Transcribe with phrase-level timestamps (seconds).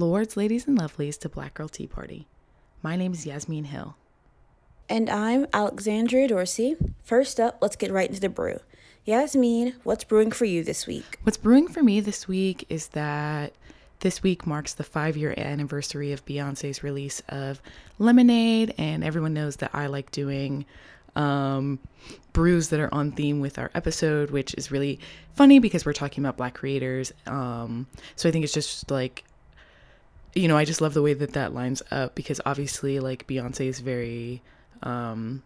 [0.00, 2.26] Lords, ladies, and lovelies, to Black Girl Tea Party.
[2.82, 3.96] My name is Yasmin Hill.
[4.88, 6.74] And I'm Alexandria Dorsey.
[7.02, 8.60] First up, let's get right into the brew.
[9.04, 11.18] Yasmin, what's brewing for you this week?
[11.24, 13.52] What's brewing for me this week is that
[14.00, 17.60] this week marks the five year anniversary of Beyonce's release of
[17.98, 20.64] Lemonade, and everyone knows that I like doing
[21.14, 21.78] um,
[22.32, 24.98] brews that are on theme with our episode, which is really
[25.34, 27.12] funny because we're talking about Black creators.
[27.26, 29.24] Um, so I think it's just like,
[30.34, 33.66] you know, I just love the way that that lines up because obviously, like, Beyonce
[33.66, 34.42] is very.
[34.82, 35.42] Um,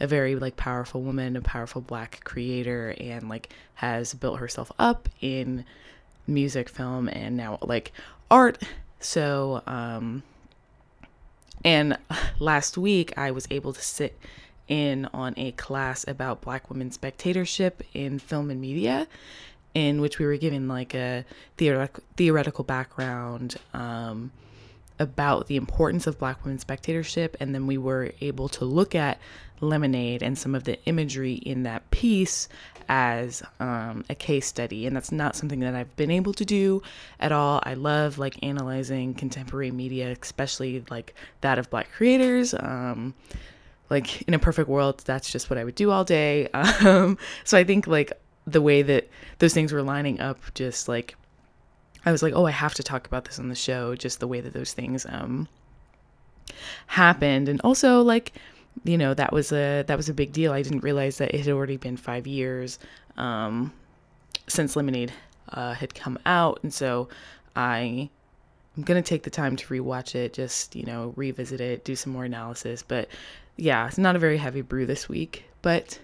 [0.00, 5.08] a very like powerful woman, a powerful black creator, and like has built herself up
[5.20, 5.64] in
[6.26, 7.92] music, film, and now like
[8.30, 8.62] art.
[9.00, 10.22] So, um,
[11.64, 11.98] and
[12.38, 14.18] last week I was able to sit
[14.68, 19.08] in on a class about black women spectatorship in film and media
[19.74, 21.24] in which we were given like a
[21.56, 24.32] theoretical theoretical background um,
[24.98, 29.18] about the importance of black women spectatorship and then we were able to look at
[29.60, 32.48] lemonade and some of the imagery in that piece
[32.88, 34.86] as um, a case study.
[34.86, 36.82] And that's not something that i've been able to do
[37.20, 37.60] at all.
[37.64, 42.54] I love like analyzing contemporary media especially like that of black creators.
[42.54, 43.14] Um,
[43.90, 46.48] like in a perfect world that's just what i would do all day.
[46.78, 48.12] Um, so i think like
[48.50, 51.16] the way that those things were lining up just like
[52.06, 54.28] I was like, oh, I have to talk about this on the show, just the
[54.28, 55.48] way that those things um
[56.86, 57.48] happened.
[57.48, 58.32] And also like,
[58.84, 60.52] you know, that was a that was a big deal.
[60.52, 62.78] I didn't realize that it had already been five years
[63.16, 63.72] um
[64.46, 65.12] since Lemonade
[65.50, 66.60] uh, had come out.
[66.62, 67.08] And so
[67.56, 68.08] I
[68.76, 72.12] I'm gonna take the time to rewatch it, just, you know, revisit it, do some
[72.12, 72.82] more analysis.
[72.82, 73.08] But
[73.56, 75.44] yeah, it's not a very heavy brew this week.
[75.62, 75.98] But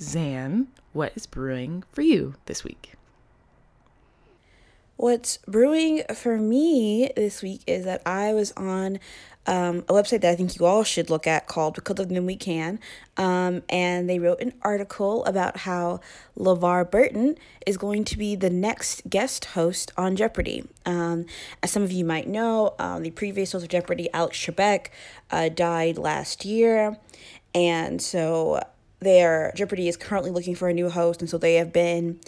[0.00, 2.94] Zan, what is brewing for you this week?
[4.96, 8.98] What's brewing for me this week is that I was on
[9.46, 12.26] um, a website that I think you all should look at called Because of Them
[12.26, 12.78] We Can.
[13.16, 16.00] Um, and they wrote an article about how
[16.38, 17.36] LeVar Burton
[17.66, 20.68] is going to be the next guest host on Jeopardy.
[20.84, 21.24] Um,
[21.62, 24.88] as some of you might know, um, the previous host of Jeopardy, Alex Trebek,
[25.30, 26.98] uh, died last year.
[27.54, 28.60] And so
[29.00, 31.20] their Jeopardy is currently looking for a new host.
[31.20, 32.20] And so they have been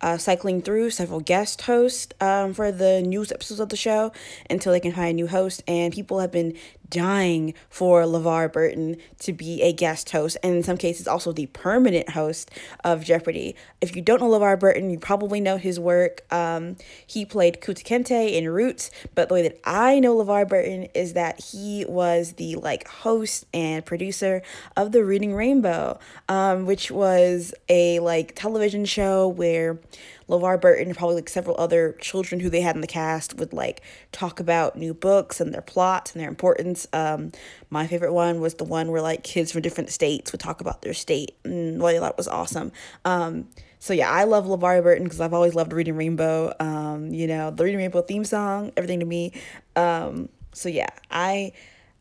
[0.00, 4.12] uh, cycling through several guest hosts um, for the news episodes of the show
[4.48, 5.62] until they can find a new host.
[5.66, 6.56] And people have been
[6.90, 11.46] dying for LeVar Burton to be a guest host, and in some cases, also the
[11.46, 12.50] permanent host
[12.84, 13.54] of Jeopardy.
[13.80, 16.22] If you don't know LeVar Burton, you probably know his work.
[16.32, 16.76] Um,
[17.06, 21.12] he played Kunta Kinte in Roots, but the way that I know LeVar Burton is
[21.14, 24.42] that he was the like host and producer
[24.76, 29.78] of The Reading Rainbow, um, which was a like television show where
[30.28, 33.52] LeVar Burton and probably like several other children who they had in the cast would
[33.52, 36.86] like talk about new books and their plots and their importance.
[36.92, 37.32] Um,
[37.70, 40.82] my favorite one was the one where like kids from different states would talk about
[40.82, 42.72] their state and I thought was awesome.
[43.04, 46.52] Um, so yeah, I love LeVar Burton because I've always loved Reading Rainbow.
[46.58, 49.32] Um, you know, the Reading Rainbow theme song, everything to me.
[49.76, 51.52] Um, so yeah, I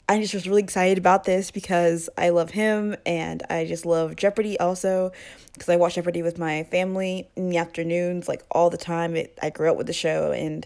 [0.10, 4.58] I just really excited about this because I love him and I just love Jeopardy
[4.58, 5.12] also
[5.54, 9.18] because I watch Jeopardy with my family in the afternoons like all the time.
[9.18, 10.66] It I grew up with the show and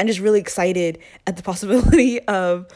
[0.00, 2.66] I'm just really excited at the possibility of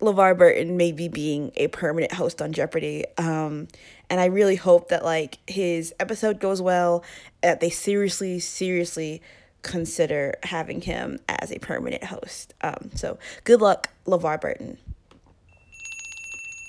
[0.00, 3.04] LeVar Burton maybe being a permanent host on Jeopardy.
[3.18, 3.66] Um,
[4.08, 7.02] and I really hope that like his episode goes well,
[7.42, 9.22] that they seriously, seriously
[9.62, 12.54] consider having him as a permanent host.
[12.60, 14.78] Um, so good luck, LeVar Burton.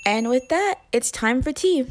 [0.05, 1.85] And with that, it's time for tea.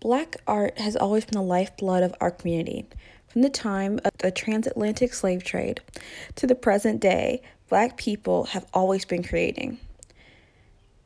[0.00, 2.86] Black art has always been the lifeblood of our community.
[3.28, 5.80] From the time of the transatlantic slave trade
[6.34, 9.78] to the present day, black people have always been creating.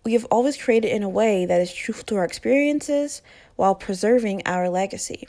[0.04, 3.20] We have always created in a way that is truthful to our experiences
[3.56, 5.28] while preserving our legacy.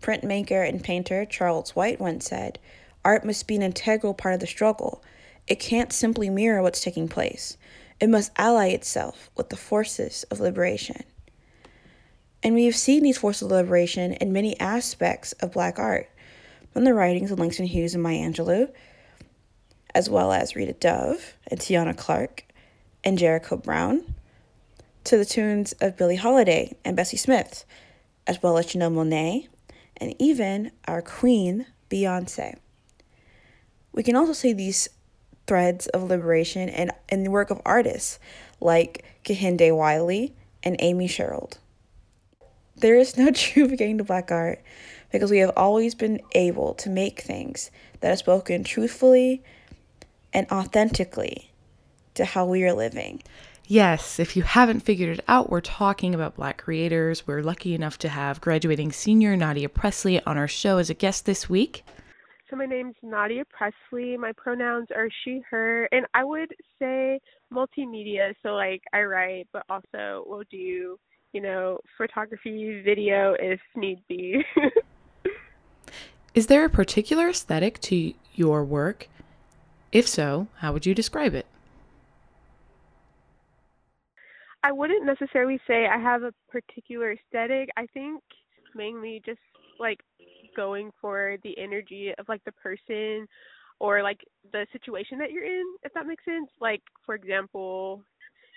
[0.00, 2.58] Printmaker and painter Charles White once said,
[3.04, 5.02] Art must be an integral part of the struggle.
[5.46, 7.56] It can't simply mirror what's taking place.
[8.00, 11.04] It must ally itself with the forces of liberation.
[12.42, 16.10] And we have seen these forces of liberation in many aspects of Black art,
[16.72, 18.68] from the writings of Langston Hughes and Maya Angelou,
[19.94, 22.44] as well as Rita Dove and Tiana Clark
[23.04, 24.14] and Jericho Brown,
[25.04, 27.64] to the tunes of Billie Holiday and Bessie Smith,
[28.26, 29.48] as well as Janelle Monáe,
[29.96, 32.56] and even our queen, Beyonce.
[33.92, 34.88] We can also see these
[35.46, 38.18] threads of liberation and in the work of artists
[38.60, 41.58] like Kehinde Wiley and Amy Sherald.
[42.76, 44.62] There is no true beginning to black art
[45.12, 47.70] because we have always been able to make things
[48.00, 49.42] that are spoken truthfully
[50.32, 51.52] and authentically
[52.14, 53.22] to how we are living.
[53.66, 57.26] Yes, if you haven't figured it out, we're talking about Black creators.
[57.26, 61.24] We're lucky enough to have graduating senior Nadia Presley on our show as a guest
[61.24, 61.82] this week.
[62.54, 64.16] So my name's Nadia Presley.
[64.16, 67.18] My pronouns are she, her, and I would say
[67.52, 68.32] multimedia.
[68.44, 70.96] So like I write, but also will do,
[71.32, 74.44] you know, photography, video if need be.
[76.34, 79.08] Is there a particular aesthetic to your work?
[79.90, 81.46] If so, how would you describe it?
[84.62, 87.70] I wouldn't necessarily say I have a particular aesthetic.
[87.76, 88.22] I think
[88.76, 89.40] mainly just
[89.80, 89.98] like
[90.54, 93.26] going for the energy of like the person
[93.80, 94.20] or like
[94.52, 96.48] the situation that you're in, if that makes sense.
[96.60, 98.02] Like for example,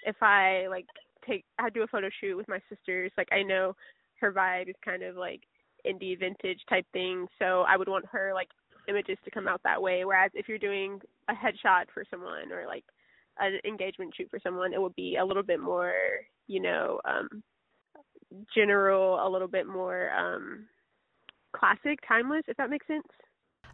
[0.05, 0.85] if I like
[1.27, 3.75] take I do a photo shoot with my sisters, like I know
[4.21, 5.41] her vibe is kind of like
[5.85, 8.49] indie vintage type thing, so I would want her like
[8.87, 10.05] images to come out that way.
[10.05, 10.99] Whereas if you're doing
[11.29, 12.85] a headshot for someone or like
[13.39, 15.93] an engagement shoot for someone, it would be a little bit more,
[16.47, 17.43] you know, um
[18.55, 20.65] general, a little bit more um
[21.57, 23.07] classic, timeless, if that makes sense.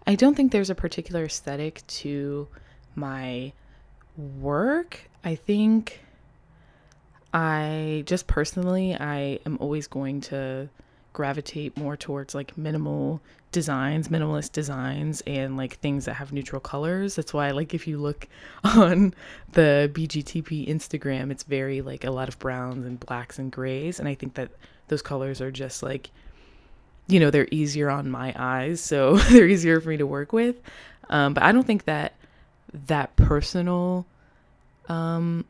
[0.05, 2.47] I don't think there's a particular aesthetic to
[2.95, 3.53] my
[4.17, 5.09] work.
[5.23, 6.01] I think
[7.33, 10.69] I just personally, I am always going to
[11.13, 13.21] gravitate more towards like minimal
[13.51, 17.15] designs, minimalist designs, and like things that have neutral colors.
[17.15, 18.27] That's why, like, if you look
[18.63, 19.13] on
[19.53, 23.99] the BGTP Instagram, it's very like a lot of browns and blacks and grays.
[23.99, 24.51] And I think that
[24.89, 26.09] those colors are just like
[27.07, 30.55] you know, they're easier on my eyes, so they're easier for me to work with.
[31.09, 32.13] Um, but I don't think that
[32.87, 34.05] that personal
[34.87, 35.45] um,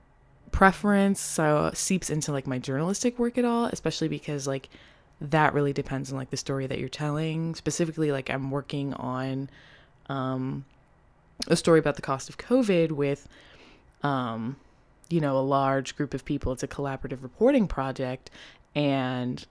[0.52, 4.70] preference so seeps into like my journalistic work at all, especially because like
[5.22, 7.56] that really depends on like the story that you're telling.
[7.56, 9.50] Specifically, like I'm working on
[10.10, 10.66] um,
[11.48, 13.28] a story about the cost of COVID with,
[14.02, 14.58] um,
[15.10, 16.52] you know, a large group of people.
[16.52, 18.30] It's a collaborative reporting project,
[18.76, 19.46] and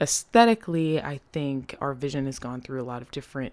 [0.00, 3.52] aesthetically, I think our vision has gone through a lot of different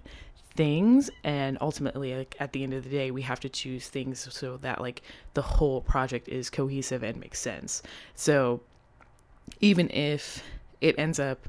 [0.54, 1.10] things.
[1.24, 4.58] And ultimately like at the end of the day we have to choose things so
[4.58, 5.02] that like
[5.34, 7.82] the whole project is cohesive and makes sense.
[8.16, 8.62] So
[9.60, 10.44] even if
[10.82, 11.48] it ends up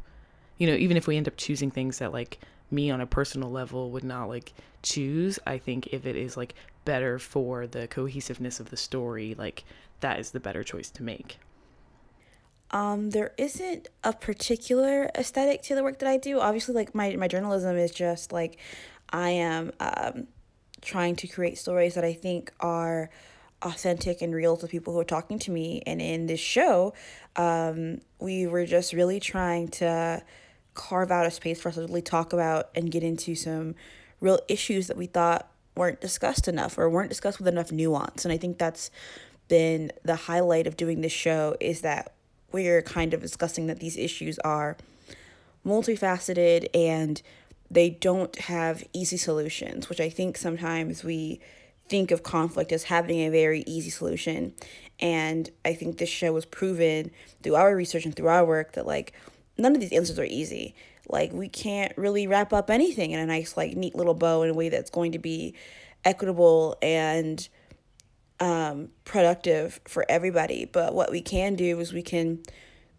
[0.59, 2.39] you know even if we end up choosing things that like
[2.71, 4.53] me on a personal level would not like
[4.83, 6.55] choose i think if it is like
[6.85, 9.65] better for the cohesiveness of the story like
[10.01, 11.39] that is the better choice to make
[12.73, 16.41] um, there isn't a particular aesthetic to the work that I do.
[16.41, 18.59] Obviously, like my, my journalism is just like
[19.11, 20.27] I am um,
[20.81, 23.11] trying to create stories that I think are
[23.61, 25.83] authentic and real to the people who are talking to me.
[25.87, 26.95] And in this show,
[27.37, 30.23] um, we were just really trying to
[30.75, 33.75] carve out a space for us to really talk about and get into some
[34.21, 38.25] real issues that we thought weren't discussed enough or weren't discussed with enough nuance.
[38.25, 38.91] And I think that's
[39.49, 42.15] been the highlight of doing this show is that
[42.53, 44.77] we're kind of discussing that these issues are
[45.67, 47.23] multifaceted and
[47.71, 51.41] they don't have easy solutions, which I think sometimes we
[51.89, 54.55] think of conflict as having a very easy solution.
[55.01, 57.11] And I think this show has proven
[57.43, 59.13] through our research and through our work that like
[59.59, 60.75] none of these answers are easy.
[61.09, 64.51] Like we can't really wrap up anything in a nice like neat little bow in
[64.51, 65.55] a way that's going to be
[66.05, 67.49] equitable and
[68.43, 70.65] um, productive for everybody.
[70.65, 72.43] But what we can do is we can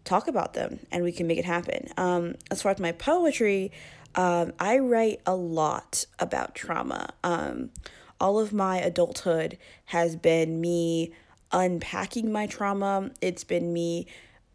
[0.02, 1.88] talk about them and we can make it happen.
[1.98, 3.70] Um, as far as my poetry,
[4.14, 7.10] um, I write a lot about trauma.
[7.22, 7.70] Um,
[8.18, 11.12] all of my adulthood has been me
[11.52, 13.10] unpacking my trauma.
[13.20, 14.06] It's been me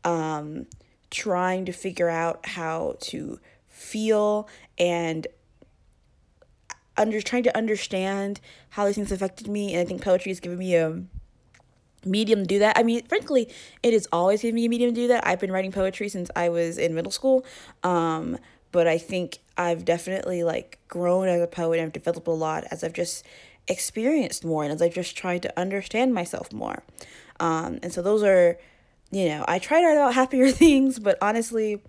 [0.04, 0.66] um,
[1.12, 5.28] trying to figure out how to feel and
[7.00, 8.40] under trying to understand
[8.70, 11.02] how these things affected me and i think poetry has given me a
[12.06, 12.78] medium to do that.
[12.78, 13.50] I mean frankly
[13.84, 15.26] it has always given me a medium to do that.
[15.28, 17.46] I've been writing poetry since i was in middle school
[17.84, 18.38] um,
[18.72, 22.64] but i think i've definitely like grown as a poet and i've developed a lot
[22.72, 23.26] as i've just
[23.68, 26.84] experienced more and as i've just tried to understand myself more.
[27.40, 28.58] Um, and so those are
[29.12, 31.82] you know i try to write about happier things but honestly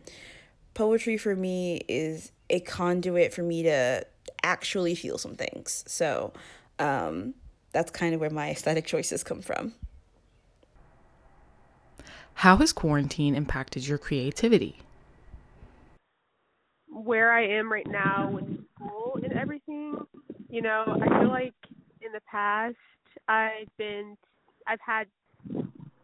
[0.74, 4.04] poetry for me is a conduit for me to
[4.42, 5.84] actually feel some things.
[5.86, 6.32] So
[6.78, 7.34] um,
[7.72, 9.74] that's kind of where my aesthetic choices come from.
[12.34, 14.78] How has quarantine impacted your creativity?
[16.88, 19.98] Where I am right now with school and everything,
[20.48, 21.54] you know, I feel like
[22.00, 22.76] in the past
[23.28, 24.16] I've been,
[24.66, 25.06] I've had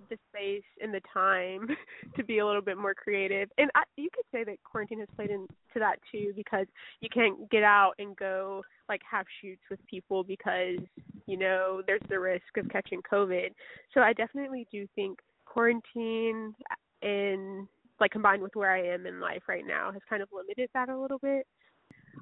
[0.08, 1.68] this space and the time
[2.16, 3.48] to be a little bit more creative.
[3.58, 6.66] And I, you could say that quarantine has played into that too because
[7.00, 10.78] you can't get out and go like have shoots with people because
[11.26, 13.48] you know there's the risk of catching COVID.
[13.94, 16.54] So I definitely do think quarantine
[17.02, 17.66] and
[18.00, 20.88] like combined with where I am in life right now has kind of limited that
[20.88, 21.46] a little bit.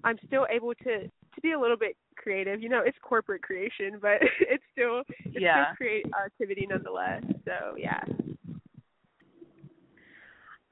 [0.03, 2.63] I'm still able to to be a little bit creative.
[2.63, 5.75] You know, it's corporate creation, but it's still it's yeah.
[5.75, 7.23] still creativity nonetheless.
[7.45, 8.03] So yeah.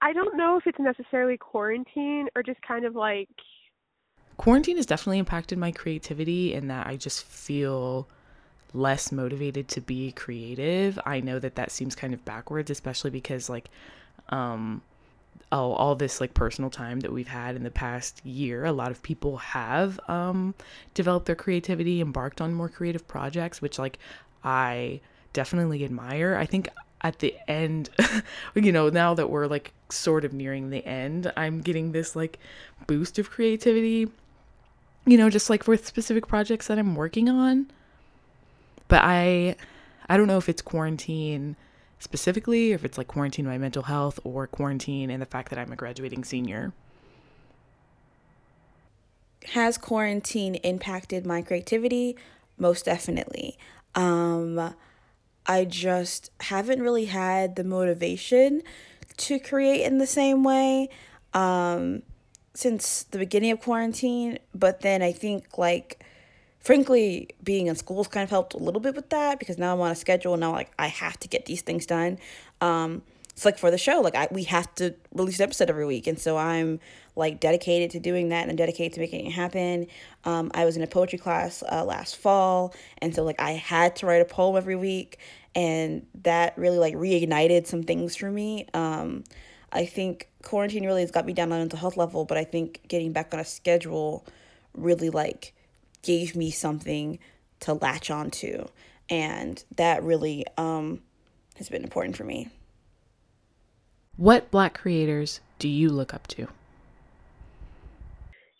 [0.01, 3.29] I don't know if it's necessarily quarantine or just kind of like
[4.37, 8.09] quarantine has definitely impacted my creativity in that I just feel
[8.75, 10.99] less motivated to be creative.
[11.07, 13.69] I know that that seems kind of backwards, especially because like
[14.31, 14.83] um
[15.53, 18.91] oh, all this like personal time that we've had in the past year, a lot
[18.91, 20.55] of people have um,
[20.95, 23.99] developed their creativity, embarked on more creative projects, which like
[24.43, 25.01] I
[25.35, 26.37] definitely admire.
[26.37, 26.71] I think
[27.03, 27.91] at the end,
[28.55, 32.39] you know, now that we're like sort of nearing the end, I'm getting this like
[32.87, 34.09] boost of creativity,
[35.05, 37.71] you know, just like with specific projects that I'm working on.
[38.89, 39.57] But I
[40.09, 41.57] I don't know if it's quarantine
[42.03, 45.59] specifically, or if it's like quarantine my mental health or quarantine and the fact that
[45.59, 46.73] I'm a graduating senior.
[49.53, 52.17] Has quarantine impacted my creativity?
[52.59, 53.57] Most definitely.
[53.95, 54.75] Um,
[55.47, 58.63] I just haven't really had the motivation
[59.19, 60.89] to create in the same way
[61.35, 62.03] um,
[62.55, 64.39] since the beginning of quarantine.
[64.55, 66.05] But then I think like
[66.63, 69.81] frankly, being in school's kind of helped a little bit with that because now I'm
[69.81, 72.19] on a schedule and now like I have to get these things done.
[72.61, 73.03] Um,
[73.33, 76.07] it's like for the show, like I we have to release an episode every week,
[76.07, 76.81] and so I'm
[77.17, 79.87] like dedicated to doing that and dedicated to making it happen.
[80.25, 83.97] Um, I was in a poetry class uh, last fall, and so like I had
[83.97, 85.19] to write a poem every week,
[85.55, 88.67] and that really like reignited some things for me.
[88.75, 89.25] Um,
[89.73, 92.45] I think quarantine really has got me down on a mental health level, but I
[92.45, 94.27] think getting back on a schedule
[94.75, 95.55] really like
[96.03, 97.19] gave me something
[97.61, 98.67] to latch onto.
[99.09, 101.01] And that really um,
[101.57, 102.49] has been important for me.
[104.17, 106.49] What Black creators do you look up to?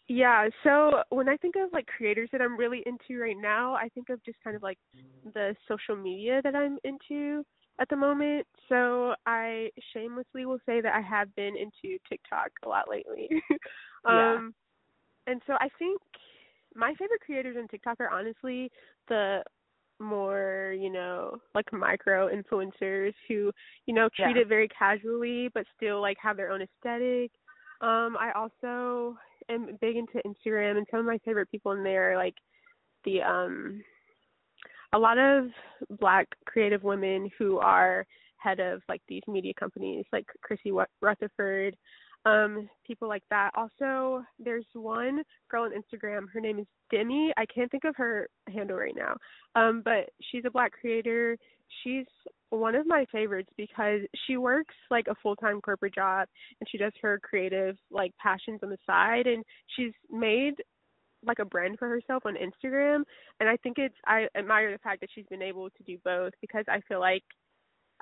[0.09, 3.89] Yeah, so when I think of like creators that I'm really into right now, I
[3.95, 4.79] think of just kind of like
[5.33, 7.45] the social media that I'm into
[7.81, 8.47] at the moment.
[8.69, 13.29] So I shamelessly will say that I have been into TikTok a lot lately.
[14.05, 14.53] um
[15.27, 15.33] yeah.
[15.33, 16.01] and so I think
[16.75, 18.71] my favorite creators on TikTok are honestly
[19.09, 19.43] the
[20.01, 23.53] more, you know, like micro influencers who,
[23.87, 24.43] you know, treat yeah.
[24.43, 27.31] it very casually but still like have their own aesthetic.
[27.81, 29.17] Um, I also
[29.49, 32.35] am big into Instagram and some of my favorite people in there are like
[33.05, 33.83] the um
[34.93, 35.47] a lot of
[35.99, 41.77] black creative women who are head of like these media companies like Chrissy Rutherford,
[42.25, 43.51] um, people like that.
[43.55, 46.27] Also, there's one girl on Instagram.
[46.33, 47.33] Her name is Demi.
[47.37, 49.17] I can't think of her handle right now,
[49.55, 51.37] um, but she's a black creator.
[51.83, 52.07] She's
[52.51, 56.29] one of my favorites because she works like a full-time corporate job
[56.61, 59.43] and she does her creative like passions on the side and
[59.75, 60.55] she's made
[61.25, 63.05] like a brand for herself on Instagram
[63.41, 66.33] and I think it's I admire the fact that she's been able to do both
[66.43, 67.23] because I feel like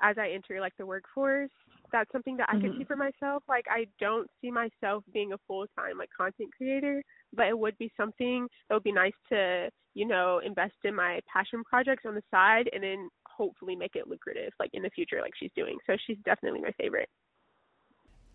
[0.01, 1.51] as I enter like the workforce
[1.91, 2.67] that's something that I mm-hmm.
[2.67, 3.43] could see for myself.
[3.47, 7.03] Like I don't see myself being a full time like content creator,
[7.33, 11.19] but it would be something that would be nice to, you know, invest in my
[11.31, 15.19] passion projects on the side and then hopefully make it lucrative like in the future
[15.21, 15.77] like she's doing.
[15.87, 17.09] So she's definitely my favorite.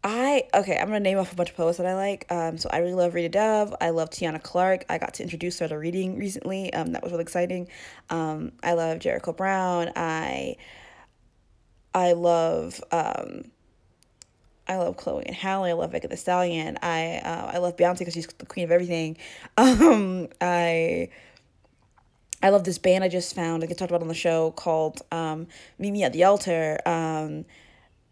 [0.05, 2.27] I okay, I'm gonna name off a bunch of poets that I like.
[2.31, 3.75] Um, so I really love Rita Dove.
[3.81, 4.85] I love Tiana Clark.
[4.89, 6.73] I got to introduce her to reading recently.
[6.75, 7.69] Um, that was really exciting.
[8.11, 9.91] Um, I love Jericho Brown.
[9.97, 10.57] I
[11.97, 13.51] I love um,
[14.69, 15.71] I love Chloe and Halle.
[15.71, 16.79] I love Megan Thee Stallion.
[16.83, 19.17] I uh, I love Beyonce because she's the queen of everything.
[19.59, 21.09] Um, I
[22.43, 23.65] I love this band I just found.
[23.65, 25.49] I get talked about on the show called um,
[25.81, 26.79] at the Altar.
[26.85, 27.47] Um,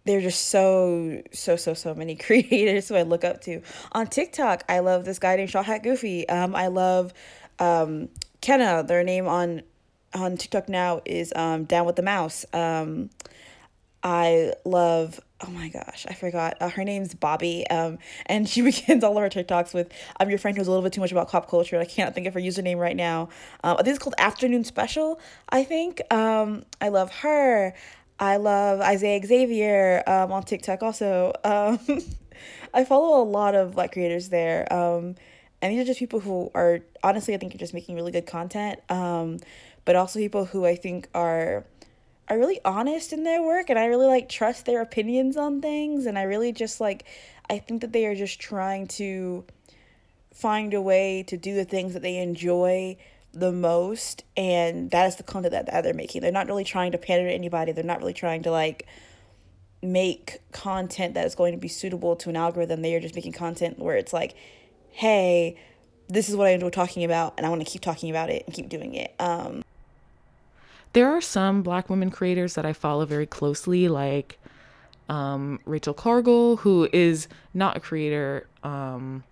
[0.07, 3.61] they're just so so so so many creators who I look up to.
[3.93, 6.27] On TikTok, I love this guy named Shaw Hat Goofy.
[6.31, 7.13] Um, I love
[7.59, 8.09] um,
[8.41, 8.83] Kenna.
[8.83, 9.63] Their name on
[10.15, 12.47] on TikTok now is um, Down with the Mouse.
[12.55, 13.11] Um,
[14.05, 16.57] I love oh my gosh, I forgot.
[16.61, 17.67] Uh, her name's Bobby.
[17.69, 20.83] Um, and she begins all of her TikToks with I'm your friend who's a little
[20.83, 21.79] bit too much about pop culture.
[21.79, 23.29] I can't think of her username right now.
[23.63, 26.01] Um, I think it's called Afternoon Special, I think.
[26.13, 27.75] Um, I love her.
[28.19, 31.33] I love Isaiah Xavier um, on TikTok also.
[31.45, 31.79] Um,
[32.73, 34.71] I follow a lot of like creators there.
[34.73, 35.15] Um,
[35.63, 38.27] and these are just people who are honestly, I think, are just making really good
[38.27, 38.81] content.
[38.91, 39.39] Um,
[39.85, 41.65] but also people who I think are
[42.29, 46.07] are really honest in their work and I really like trust their opinions on things
[46.07, 47.05] and I really just like
[47.51, 49.45] I think that they are just trying to
[50.33, 52.97] find a way to do the things that they enjoy
[53.33, 56.23] the most and that is the content that, that they're making.
[56.23, 57.73] They're not really trying to pander to anybody.
[57.73, 58.87] They're not really trying to like
[59.83, 62.81] make content that is going to be suitable to an algorithm.
[62.81, 64.35] They are just making content where it's like,
[64.91, 65.59] hey,
[66.09, 68.45] this is what I enjoy talking about and I want to keep talking about it
[68.47, 69.15] and keep doing it.
[69.19, 69.64] Um
[70.95, 74.39] there are some black women creators that I follow very closely, like
[75.09, 79.25] um, Rachel Cargle, who is not a creator um,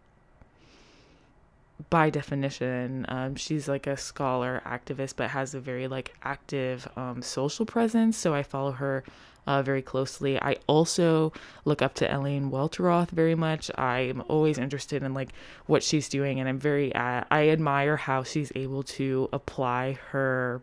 [1.88, 3.06] by definition.
[3.08, 8.16] Um, she's like a scholar activist, but has a very like active um, social presence.
[8.16, 9.04] So I follow her
[9.46, 10.42] uh, very closely.
[10.42, 11.32] I also
[11.64, 13.70] look up to Elaine Welteroth very much.
[13.78, 15.30] I'm always interested in like
[15.66, 20.60] what she's doing, and I'm very uh, I admire how she's able to apply her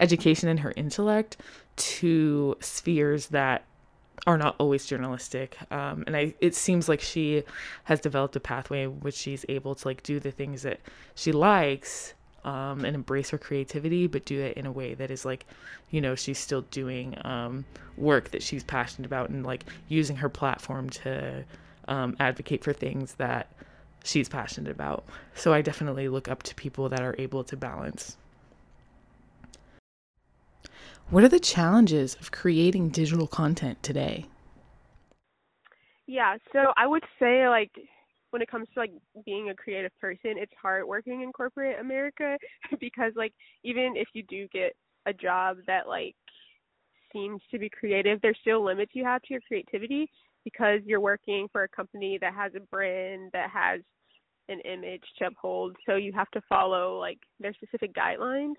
[0.00, 1.36] education and her intellect
[1.76, 3.64] to spheres that
[4.26, 5.56] are not always journalistic.
[5.70, 7.44] Um, and I it seems like she
[7.84, 10.80] has developed a pathway in which she's able to like do the things that
[11.14, 15.24] she likes um, and embrace her creativity but do it in a way that is
[15.24, 15.44] like
[15.90, 17.64] you know she's still doing um,
[17.96, 21.44] work that she's passionate about and like using her platform to
[21.88, 23.48] um, advocate for things that
[24.04, 25.04] she's passionate about.
[25.34, 28.16] So i definitely look up to people that are able to balance
[31.10, 34.26] what are the challenges of creating digital content today?
[36.06, 37.70] Yeah, so I would say like
[38.30, 38.92] when it comes to like
[39.24, 42.36] being a creative person, it's hard working in corporate America
[42.80, 43.32] because like
[43.64, 44.74] even if you do get
[45.06, 46.14] a job that like
[47.12, 50.10] seems to be creative, there's still limits you have to your creativity
[50.44, 53.80] because you're working for a company that has a brand that has
[54.48, 58.54] an image to uphold, so you have to follow like their specific guidelines.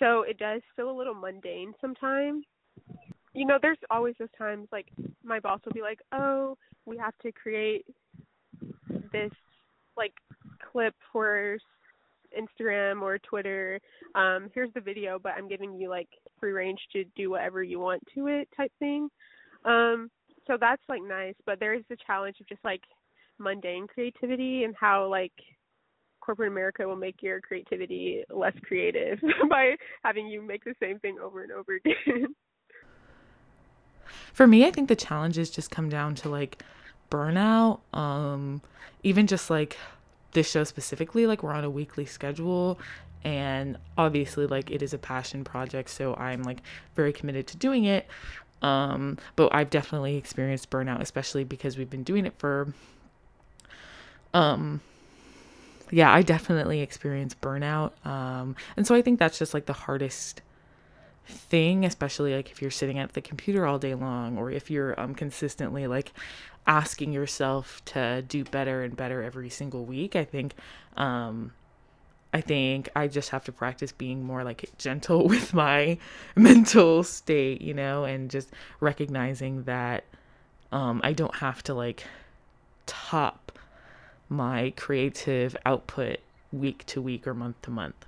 [0.00, 2.44] So it does feel a little mundane sometimes.
[3.32, 4.88] You know, there's always those times like
[5.22, 7.86] my boss will be like, "Oh, we have to create
[9.12, 9.30] this
[9.96, 10.14] like
[10.72, 11.58] clip for
[12.36, 13.80] Instagram or Twitter.
[14.14, 16.08] Um, here's the video, but I'm giving you like
[16.38, 19.08] free range to do whatever you want to it type thing.
[19.64, 20.10] Um,
[20.46, 22.82] so that's like nice, but there is the challenge of just like
[23.38, 25.32] mundane creativity and how like
[26.20, 31.18] corporate America will make your creativity less creative by having you make the same thing
[31.22, 32.26] over and over again.
[34.32, 36.62] For me, I think the challenges just come down to like
[37.10, 37.80] burnout.
[37.92, 38.62] Um,
[39.02, 39.76] even just like
[40.32, 42.78] this show specifically, like we're on a weekly schedule
[43.24, 46.62] and obviously like it is a passion project so i'm like
[46.94, 48.06] very committed to doing it
[48.62, 52.72] um but i've definitely experienced burnout especially because we've been doing it for
[54.32, 54.80] um
[55.90, 57.92] yeah, I definitely experience burnout.
[58.06, 60.42] Um, and so I think that's just like the hardest
[61.26, 64.98] thing, especially like if you're sitting at the computer all day long or if you're
[65.00, 66.12] um, consistently like
[66.66, 70.14] asking yourself to do better and better every single week.
[70.14, 70.54] I think,
[70.96, 71.52] um,
[72.32, 75.98] I think I just have to practice being more like gentle with my
[76.36, 78.50] mental state, you know, and just
[78.80, 80.04] recognizing that
[80.72, 82.04] um, I don't have to like
[82.86, 83.50] top
[84.30, 86.18] my creative output
[86.52, 88.06] week to week or month to month?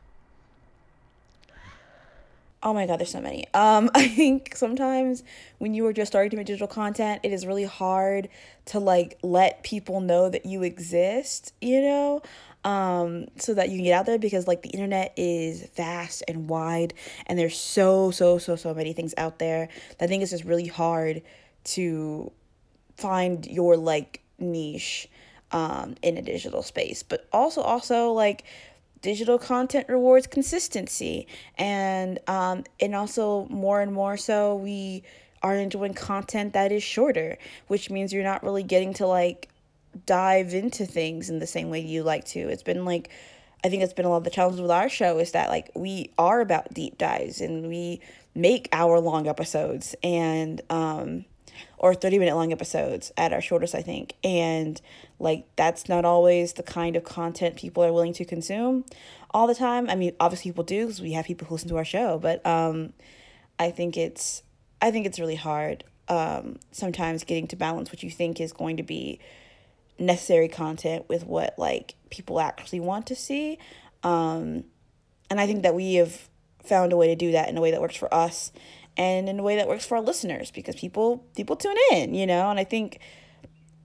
[2.63, 3.47] Oh my god, there's so many.
[3.55, 5.25] Um, I think sometimes
[5.59, 8.29] when you are just starting to make digital content, it is really hard
[8.67, 12.23] to like let people know that you exist, you know?
[12.65, 16.49] Um, so that you can get out there because like the internet is vast and
[16.49, 16.95] wide
[17.27, 19.69] and there's so, so, so, so many things out there.
[20.01, 21.23] I think it's just really hard
[21.65, 22.31] to
[22.97, 25.09] find your like niche
[25.53, 28.45] um, in a digital space, but also also like
[29.03, 31.27] digital content rewards consistency
[31.59, 35.03] and um, and also more and more so we
[35.43, 37.37] are enjoying content that is shorter,
[37.67, 39.49] which means you're not really getting to like
[40.07, 42.41] dive into things in the same way you like to.
[42.41, 43.11] It's been like
[43.65, 45.71] I think it's been a lot of the challenge with our show is that like
[45.75, 48.01] we are about deep dives and we
[48.35, 51.25] make hour long episodes and um
[51.79, 54.15] or 30 minute long episodes at our shortest, I think.
[54.23, 54.81] And
[55.19, 58.85] like that's not always the kind of content people are willing to consume
[59.31, 59.89] all the time.
[59.89, 62.45] I mean, obviously people do because we have people who listen to our show, but
[62.47, 62.93] um,
[63.59, 64.43] I think it's
[64.81, 68.77] I think it's really hard um, sometimes getting to balance what you think is going
[68.77, 69.21] to be
[69.99, 73.59] necessary content with what like people actually want to see.
[74.03, 74.65] Um,
[75.31, 76.29] and I think that we have
[76.65, 78.53] found a way to do that in a way that works for us
[78.97, 82.27] and in a way that works for our listeners because people people tune in, you
[82.27, 82.99] know, and I think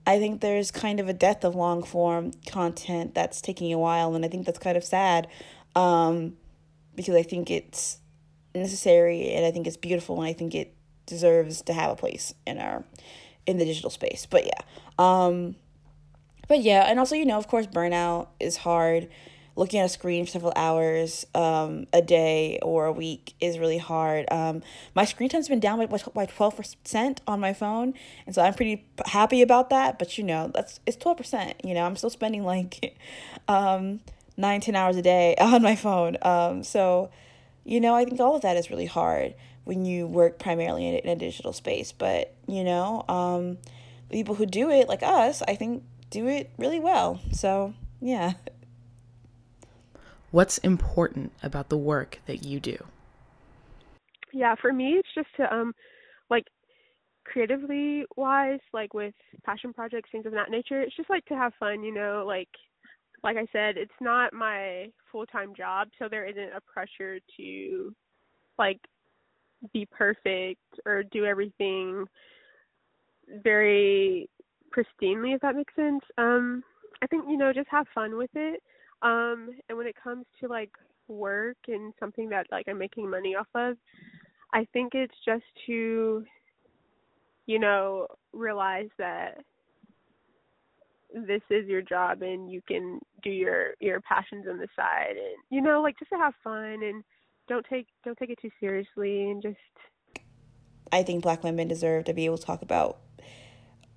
[0.06, 4.14] I think there's kind of a death of long form content that's taking a while
[4.14, 5.28] and I think that's kind of sad
[5.74, 6.36] um,
[6.94, 7.98] because I think it's
[8.54, 10.74] necessary and I think it's beautiful and I think it
[11.06, 12.84] deserves to have a place in our
[13.46, 14.26] in the digital space.
[14.28, 14.60] But yeah.
[14.98, 15.56] Um
[16.48, 19.08] but yeah, and also you know, of course burnout is hard.
[19.58, 23.78] Looking at a screen for several hours um, a day or a week is really
[23.78, 24.26] hard.
[24.30, 24.62] Um,
[24.94, 27.94] my screen time's been down by by twelve percent on my phone,
[28.24, 29.98] and so I'm pretty happy about that.
[29.98, 31.60] But you know, that's it's twelve percent.
[31.64, 32.96] You know, I'm still spending like
[33.48, 34.00] um,
[34.36, 36.16] nine ten hours a day on my phone.
[36.22, 37.10] Um, so
[37.64, 40.94] you know, I think all of that is really hard when you work primarily in,
[40.94, 41.92] in a digital space.
[41.92, 43.58] But, you know, um,
[44.10, 47.20] people who do it, like us, I think do it really well.
[47.32, 48.32] So, yeah.
[50.30, 52.84] What's important about the work that you do?
[54.32, 55.74] Yeah, for me, it's just to, um,
[56.28, 56.44] like,
[57.24, 59.14] creatively wise, like with
[59.44, 62.48] passion projects, things of that nature, it's just like to have fun, you know, like
[63.24, 67.94] like I said, it's not my full time job, so there isn't a pressure to
[68.58, 68.80] like
[69.72, 72.06] be perfect or do everything
[73.42, 74.28] very
[74.76, 76.02] pristinely if that makes sense.
[76.16, 76.62] Um
[77.02, 78.62] I think, you know, just have fun with it.
[79.02, 80.72] Um and when it comes to like
[81.08, 83.76] work and something that like I'm making money off of,
[84.52, 86.24] I think it's just to
[87.48, 89.38] you know, realize that
[91.12, 95.36] this is your job and you can do your your passions on the side and
[95.48, 97.02] you know like just to have fun and
[97.48, 99.56] don't take don't take it too seriously and just
[100.92, 102.98] I think black women deserve to be able to talk about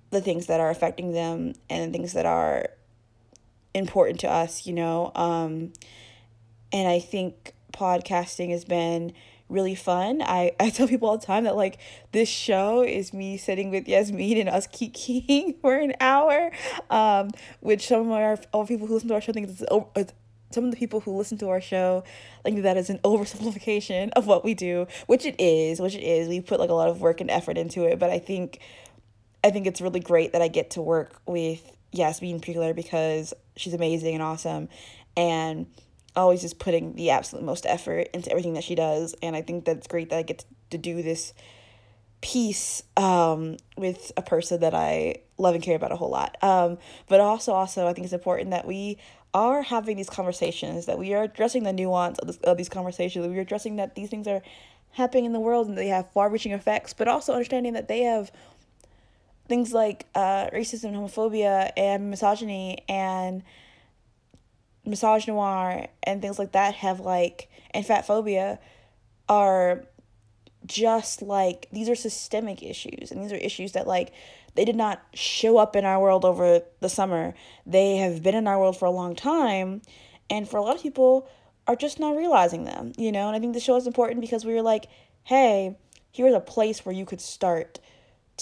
[0.08, 2.68] the things that are affecting them and things that are
[3.74, 5.12] important to us, you know.
[5.14, 5.72] Um
[6.72, 9.12] and I think podcasting has been
[9.52, 10.22] really fun.
[10.22, 11.78] I, I tell people all the time that like
[12.12, 16.50] this show is me sitting with Yasmin and us kikiing for an hour,
[16.90, 17.30] um,
[17.60, 19.62] which some of our all people who listen to our show think it's,
[19.96, 20.12] it's
[20.50, 22.04] some of the people who listen to our show
[22.44, 26.28] think that is an oversimplification of what we do, which it is, which it is.
[26.28, 28.60] We put like a lot of work and effort into it, but I think
[29.44, 33.34] I think it's really great that I get to work with Yasmin in particular because
[33.56, 34.68] she's amazing and awesome
[35.16, 35.66] and
[36.14, 39.14] always just putting the absolute most effort into everything that she does.
[39.22, 41.32] And I think that's great that I get to do this
[42.20, 46.36] piece um, with a person that I love and care about a whole lot.
[46.42, 48.98] Um, but also, also, I think it's important that we
[49.34, 53.24] are having these conversations, that we are addressing the nuance of, this, of these conversations,
[53.24, 54.42] that we are addressing that these things are
[54.92, 58.02] happening in the world and they have far reaching effects, but also understanding that they
[58.02, 58.30] have
[59.52, 63.42] things like uh, racism, homophobia, and misogyny, and
[64.86, 68.58] misogynoir and things like that have like and fat phobia
[69.28, 69.84] are
[70.64, 73.10] just like these are systemic issues.
[73.10, 74.14] And these are issues that like
[74.54, 77.34] they did not show up in our world over the summer.
[77.66, 79.82] They have been in our world for a long time.
[80.30, 81.28] And for a lot of people
[81.66, 83.26] are just not realizing them you know?
[83.26, 84.86] And i think the show is important because we were like
[85.24, 85.76] hey
[86.10, 87.78] here's a place where you could start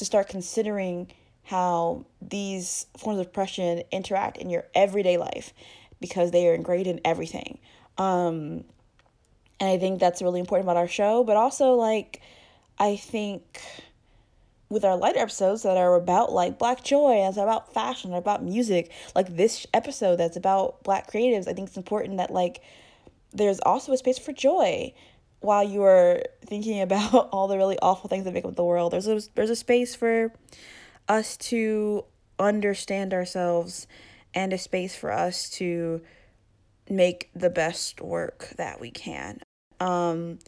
[0.01, 1.07] to start considering
[1.45, 5.53] how these forms of oppression interact in your everyday life
[6.01, 7.59] because they are ingrained in everything.
[7.99, 8.65] Um,
[9.61, 12.21] and I think that's really important about our show, but also like
[12.79, 13.61] I think
[14.71, 18.91] with our lighter episodes that are about like black joy and about fashion about music
[19.15, 22.63] like this episode that's about black creatives i think it's important that like
[23.33, 24.93] there's also a space for joy
[25.41, 28.93] while you are thinking about all the really awful things that make up the world
[28.93, 30.33] there's a there's a space for
[31.09, 32.05] us to
[32.39, 33.87] understand ourselves
[34.35, 36.01] and a space for us to
[36.89, 39.41] make the best work that we can.
[39.79, 40.39] Um,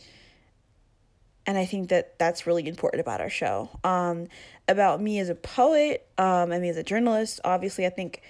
[1.46, 3.68] and I think that that's really important about our show.
[3.82, 4.28] Um,
[4.68, 8.22] about me as a poet, um, and me as a journalist, obviously, I think.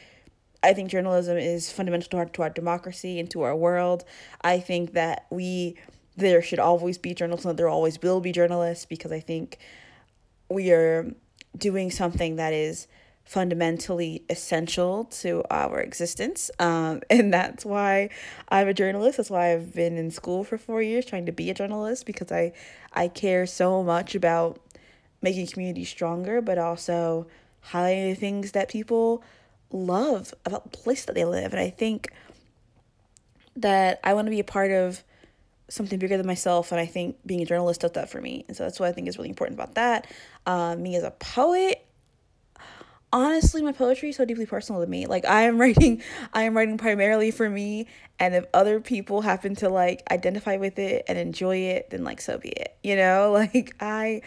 [0.65, 4.05] I think journalism is fundamental to our, to our democracy and to our world.
[4.43, 5.77] I think that we
[6.17, 9.59] there should always be journalists and there always will be journalists because I think
[10.49, 11.15] we are
[11.57, 12.87] doing something that is
[13.25, 16.51] fundamentally essential to our existence.
[16.59, 18.11] Um, and that's why
[18.49, 19.17] I'm a journalist.
[19.17, 22.33] That's why I've been in school for four years trying to be a journalist because
[22.33, 22.53] I,
[22.93, 24.61] I care so much about
[25.21, 27.27] making communities stronger, but also
[27.71, 29.23] highlighting things that people
[29.71, 31.53] love about the place that they live.
[31.53, 32.13] And I think
[33.55, 35.05] that I want to be a part of
[35.73, 38.45] something bigger than myself and i think being a journalist does that for me.
[38.47, 40.07] And so that's what i think is really important about that.
[40.47, 41.87] Um, me as a poet
[43.13, 45.07] honestly my poetry is so deeply personal to me.
[45.07, 47.87] Like i am writing i am writing primarily for me
[48.19, 52.21] and if other people happen to like identify with it and enjoy it then like
[52.21, 53.33] so be it you know?
[53.53, 54.23] Like i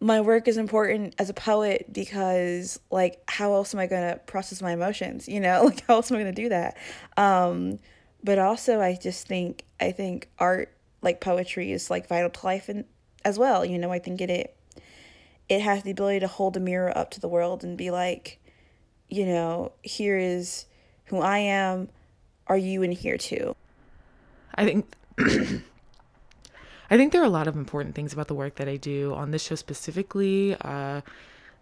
[0.00, 4.18] my work is important as a poet because like how else am i going to
[4.26, 5.64] process my emotions you know?
[5.64, 6.76] Like how else am i going to do that?
[7.16, 7.80] Um
[8.24, 12.68] but also i just think i think art like poetry is like vital to life
[12.68, 12.84] and
[13.24, 13.64] as well.
[13.64, 14.56] You know, I think it it
[15.48, 18.40] it has the ability to hold a mirror up to the world and be like,
[19.08, 20.66] you know, here is
[21.06, 21.88] who I am.
[22.46, 23.56] Are you in here too?
[24.54, 24.94] I think
[26.90, 29.14] I think there are a lot of important things about the work that I do
[29.14, 30.56] on this show specifically.
[30.60, 31.00] Uh,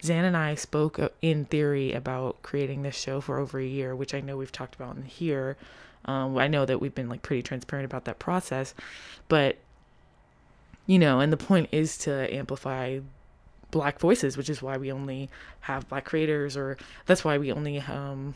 [0.02, 3.94] Zan and I spoke uh, in theory about creating this show for over a year,
[3.94, 5.56] which I know we've talked about in here.
[6.04, 8.74] Um, I know that we've been like pretty transparent about that process,
[9.28, 9.58] but
[10.86, 12.98] you know, and the point is to amplify
[13.70, 17.78] black voices, which is why we only have black creators, or that's why we only
[17.80, 18.34] um,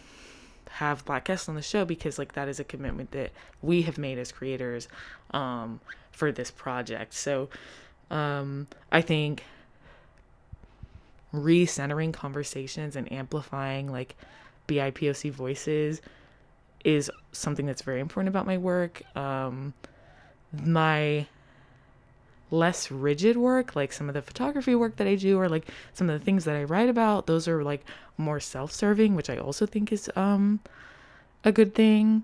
[0.70, 3.30] have black guests on the show because like that is a commitment that
[3.62, 4.88] we have made as creators
[5.32, 5.80] um,
[6.12, 7.14] for this project.
[7.14, 7.48] So
[8.10, 9.44] um, I think
[11.32, 14.16] recentering conversations and amplifying like
[14.68, 16.00] BIPOC voices
[16.86, 19.02] is something that's very important about my work.
[19.16, 19.74] Um,
[20.52, 21.26] my
[22.50, 26.08] less rigid work, like some of the photography work that I do, or like some
[26.08, 27.84] of the things that I write about, those are like
[28.16, 30.60] more self serving, which I also think is um,
[31.44, 32.22] a good thing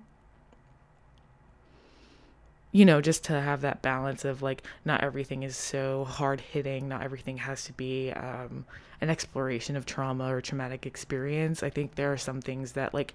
[2.74, 6.88] you know, just to have that balance of like not everything is so hard hitting,
[6.88, 8.64] not everything has to be um,
[9.02, 11.62] an exploration of trauma or traumatic experience.
[11.62, 13.14] I think there are some things that like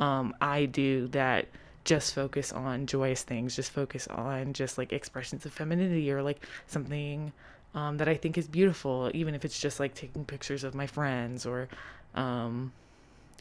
[0.00, 1.46] um, I do that
[1.84, 6.44] just focus on joyous things, just focus on just like expressions of femininity or like
[6.66, 7.32] something
[7.74, 10.86] um, that I think is beautiful, even if it's just like taking pictures of my
[10.86, 11.68] friends or
[12.14, 12.72] um,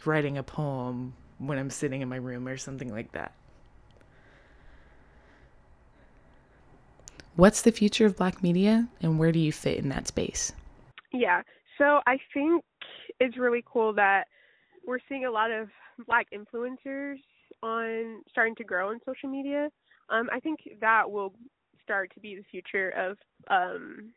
[0.06, 3.34] writing a poem when I'm sitting in my room or something like that.
[7.36, 10.52] What's the future of black media and where do you fit in that space?
[11.14, 11.42] Yeah.
[11.78, 12.64] So I think
[13.20, 14.28] it's really cool that
[14.86, 15.70] we're seeing a lot of
[16.06, 17.18] black influencers
[17.64, 19.70] on starting to grow on social media.
[20.10, 21.34] Um, I think that will
[21.84, 23.18] start to be the future of
[23.50, 24.12] um,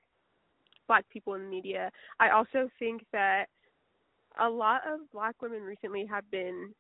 [0.87, 1.91] black people in media.
[2.21, 3.47] I also think that
[4.41, 6.75] a lot of black women recently have been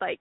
[0.00, 0.20] like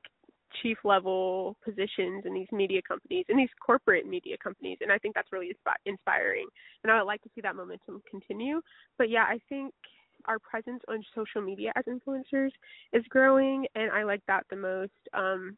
[0.62, 5.16] chief level positions in these media companies, in these corporate media companies, and I think
[5.16, 6.48] that's really inspiring.
[6.84, 8.62] And I would like to see that momentum continue.
[8.98, 9.74] But yeah, I think
[10.26, 12.52] our presence on social media as influencers
[12.94, 14.92] is growing, and I like that the most.
[15.14, 15.58] Um,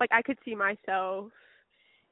[0.00, 1.30] like I could see myself,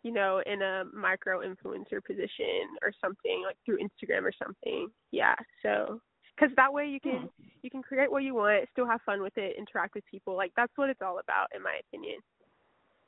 [0.02, 4.88] you know, in a micro influencer position or something, like through Instagram or something.
[5.10, 6.00] Yeah, so
[6.36, 7.28] because that way you can
[7.62, 10.36] you can create what you want, still have fun with it, interact with people.
[10.36, 12.20] Like that's what it's all about, in my opinion.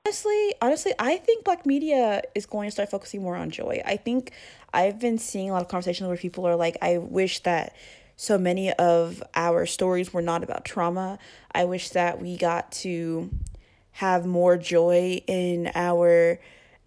[0.06, 3.82] Honestly, honestly, I think Black media is going to start focusing more on joy.
[3.84, 4.30] I think
[4.72, 7.74] I've been seeing a lot of conversations where people are like, I wish that
[8.16, 11.18] so many of our stories were not about trauma.
[11.54, 13.30] I wish that we got to
[13.92, 16.40] have more joy in our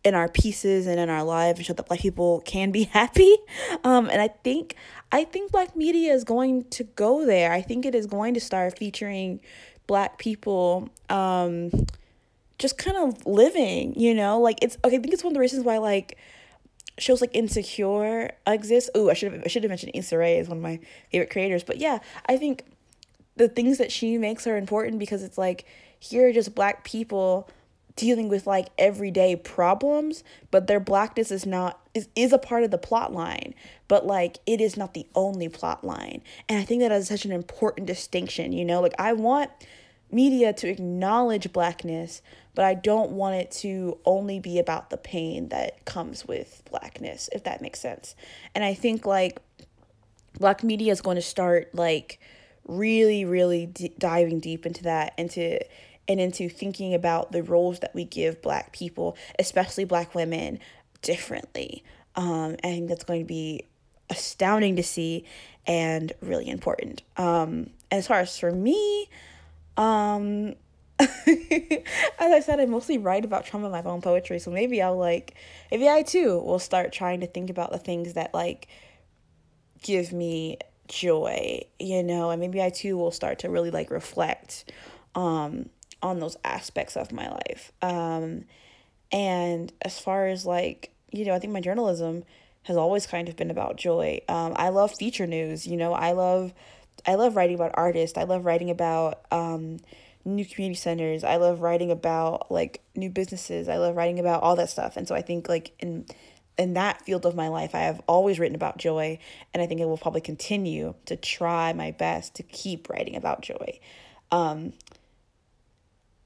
[0.03, 3.35] in our pieces and in our lives and show that black people can be happy.
[3.83, 4.75] Um, and i think
[5.11, 7.51] i think black media is going to go there.
[7.51, 9.41] I think it is going to start featuring
[9.87, 11.71] black people um,
[12.57, 14.39] just kind of living you know?
[14.39, 16.17] Like it's okay i think it's one of the reasons why like
[16.99, 20.47] shows like insecure exist oh i should have i should have mentioned Issa Rae is
[20.47, 20.79] one of my
[21.11, 21.63] favorite creators.
[21.63, 22.65] But yeah i think
[23.35, 25.65] the things that she makes are important because it's like
[25.99, 27.49] here are just black people
[27.95, 32.71] dealing with like everyday problems but their blackness is not is, is a part of
[32.71, 33.53] the plot line.
[33.87, 36.21] But like it is not the only plot line.
[36.47, 38.81] And i think that is such an important distinction you know?
[38.81, 39.51] Like i want
[40.11, 42.21] media to acknowledge blackness
[42.55, 47.29] but i don't want it to only be about the pain that comes with blackness
[47.31, 48.15] if that makes sense
[48.55, 49.39] and i think like
[50.39, 52.19] black media is going to start like
[52.65, 55.59] really really d- diving deep into that into
[56.09, 60.59] and into thinking about the roles that we give Black people, especially Black women,
[61.03, 61.83] differently.
[62.15, 63.65] Um, I think that's going to be
[64.09, 65.23] astounding to see
[65.67, 67.03] and really important.
[67.15, 69.07] Um, as far as for me,
[69.79, 70.55] um,
[70.99, 71.11] as
[72.19, 75.35] I said, I mostly write about trauma in my own poetry, so maybe I'll like,
[75.71, 78.67] maybe I too will start trying to think about the things that like
[79.81, 80.57] give me
[80.89, 84.71] joy, you know, and maybe I too will start to really like reflect
[85.15, 85.69] um
[86.01, 87.71] on those aspects of my life.
[87.81, 88.45] Um,
[89.11, 92.23] and as far as like, you know, I think my journalism
[92.63, 94.21] has always kind of been about joy.
[94.27, 96.53] Um, I love feature news, you know, I love
[97.05, 98.17] I love writing about artists.
[98.17, 99.77] I love writing about um,
[100.25, 101.23] new community centers.
[101.23, 103.69] I love writing about like new businesses.
[103.69, 104.97] I love writing about all that stuff.
[104.97, 106.05] And so I think like in
[106.57, 109.17] in that field of my life, I have always written about joy,
[109.53, 113.41] and I think I will probably continue to try my best to keep writing about
[113.41, 113.79] joy.
[114.29, 114.73] Um,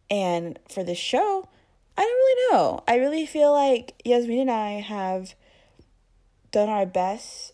[0.10, 1.48] and for this show,
[1.96, 2.84] I don't really know.
[2.88, 5.36] I really feel like Yasmin and I have
[6.52, 7.54] done our best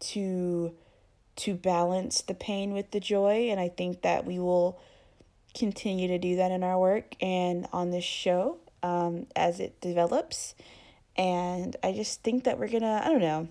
[0.00, 0.74] to
[1.38, 4.80] to balance the pain with the joy and I think that we will
[5.56, 10.54] continue to do that in our work and on this show um, as it develops.
[11.16, 13.48] And I just think that we're gonna, I don't know,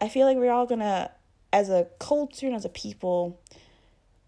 [0.00, 1.10] I feel like we're all gonna,
[1.52, 3.40] as a culture and as a people,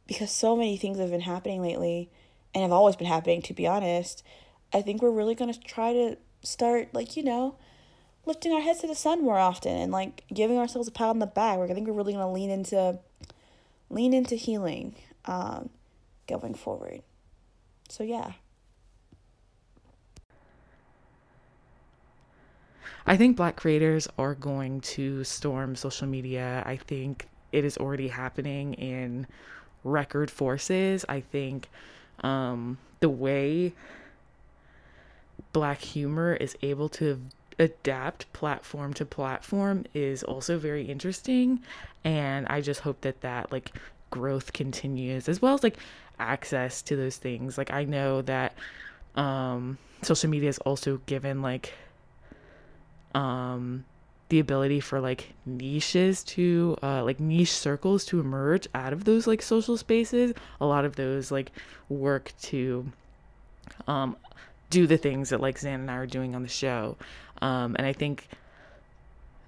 [0.07, 2.11] because so many things have been happening lately
[2.55, 4.23] and have always been happening, to be honest,
[4.73, 7.57] I think we're really gonna try to start, like, you know,
[8.29, 11.19] lifting our heads to the sun more often and like giving ourselves a pat on
[11.19, 11.59] the back.
[11.59, 13.01] I think we're really gonna lean into
[13.91, 15.71] lean into healing um,
[16.29, 17.03] going forward.
[17.89, 18.33] So yeah.
[23.07, 26.63] I think black creators are going to storm social media.
[26.67, 29.27] I think it is already happening in
[29.83, 31.07] record forces.
[31.09, 31.71] I think
[32.21, 33.73] um, the way
[35.55, 37.21] black humor is able to
[37.59, 41.61] adapt platform to platform is also very interesting.
[42.05, 43.73] And i just hope that that like
[44.11, 45.77] growth continues as well as like
[46.19, 47.59] access to those things.
[47.59, 48.55] Like i know that
[49.17, 51.73] um social media is also given like
[53.15, 53.85] um
[54.29, 59.27] the ability for like niches to uh like niche circles to emerge out of those
[59.27, 60.35] like social spaces.
[60.61, 61.51] A lot of those like
[61.89, 62.93] work to
[63.87, 64.17] um
[64.71, 66.97] do the things that like Zan and I are doing on the show.
[67.43, 68.29] Um, and I think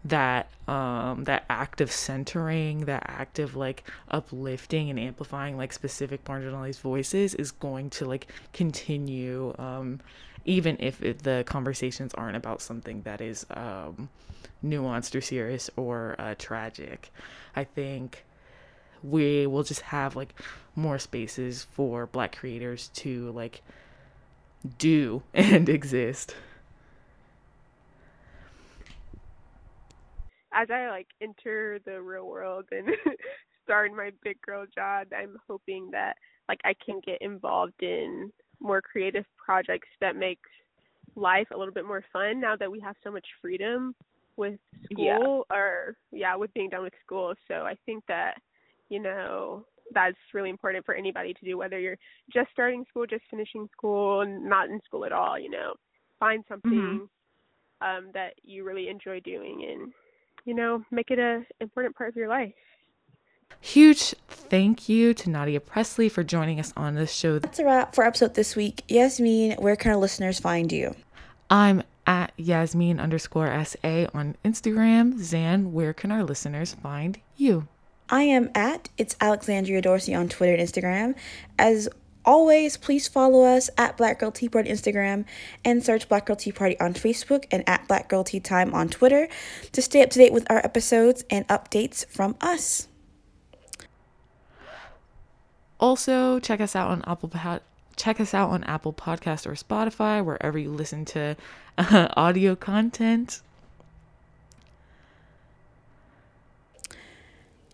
[0.02, 6.24] that um that act of centering that act of like uplifting and amplifying like specific
[6.24, 10.00] marginalized voices is going to like continue um
[10.46, 14.08] even if it, the conversations aren't about something that is um
[14.64, 17.12] nuanced or serious or uh, tragic
[17.54, 18.24] i think
[19.02, 20.34] we will just have like
[20.74, 23.62] more spaces for black creators to like
[24.78, 26.34] do and exist.
[30.52, 32.88] As I like enter the real world and
[33.64, 36.16] start my big girl job, I'm hoping that
[36.48, 40.48] like I can get involved in more creative projects that makes
[41.16, 43.94] life a little bit more fun now that we have so much freedom
[44.36, 45.56] with school yeah.
[45.56, 47.34] or yeah, with being done with school.
[47.48, 48.34] So I think that
[48.90, 51.96] you know, that's really important for anybody to do, whether you're
[52.32, 55.38] just starting school, just finishing school, not in school at all.
[55.38, 55.72] You know,
[56.18, 57.08] find something
[57.82, 57.86] mm-hmm.
[57.86, 59.92] um, that you really enjoy doing, and
[60.44, 62.52] you know, make it a important part of your life.
[63.60, 67.38] Huge thank you to Nadia Presley for joining us on this show.
[67.38, 68.82] That's a wrap for episode this week.
[68.88, 70.94] Yasmin, where can our listeners find you?
[71.50, 75.18] I'm at Yasmin underscore SA on Instagram.
[75.18, 77.68] Zan, where can our listeners find you?
[78.08, 81.14] I am at It's Alexandria Dorsey on Twitter and Instagram.
[81.58, 81.88] As
[82.30, 85.24] always, please follow us at Black Girl Tea Party on Instagram
[85.64, 88.88] and search Black Girl Tea Party on Facebook and at Black Girl Tea Time on
[88.88, 89.28] Twitter
[89.72, 92.86] to stay up to date with our episodes and updates from us.
[95.80, 97.32] Also, check us out on Apple
[97.96, 101.36] check us out on Apple Podcast or Spotify, wherever you listen to
[101.78, 103.40] uh, audio content.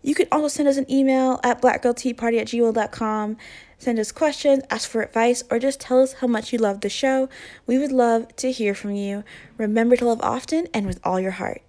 [0.01, 3.37] You can also send us an email at blackgirlteaparty at gmail.com.
[3.79, 6.89] Send us questions, ask for advice, or just tell us how much you love the
[6.89, 7.29] show.
[7.65, 9.23] We would love to hear from you.
[9.57, 11.61] Remember to love often and with all your heart.